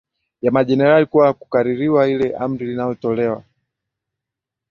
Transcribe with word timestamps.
ya 0.41 0.51
majenerali 0.51 1.05
kuwa 1.05 1.27
ni 1.27 1.33
kukaririwa 1.33 2.07
ile 2.09 2.35
amri 2.35 2.65
iliotolewa 2.65 3.43